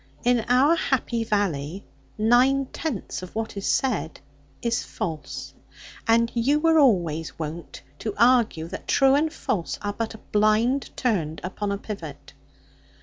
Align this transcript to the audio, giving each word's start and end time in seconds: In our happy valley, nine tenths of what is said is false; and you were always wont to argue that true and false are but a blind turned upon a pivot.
In 0.23 0.39
our 0.49 0.75
happy 0.75 1.23
valley, 1.23 1.85
nine 2.17 2.65
tenths 2.73 3.21
of 3.21 3.35
what 3.35 3.55
is 3.55 3.67
said 3.67 4.19
is 4.59 4.81
false; 4.81 5.53
and 6.07 6.31
you 6.33 6.59
were 6.59 6.79
always 6.79 7.37
wont 7.37 7.83
to 7.99 8.15
argue 8.17 8.65
that 8.69 8.87
true 8.87 9.13
and 9.13 9.31
false 9.31 9.77
are 9.83 9.93
but 9.93 10.15
a 10.15 10.17
blind 10.17 10.89
turned 10.97 11.39
upon 11.43 11.71
a 11.71 11.77
pivot. 11.77 12.33